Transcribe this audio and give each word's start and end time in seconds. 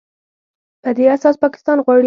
په 0.83 0.89
دې 0.97 1.05
اساس 1.15 1.35
پاکستان 1.43 1.77
غواړي 1.85 1.99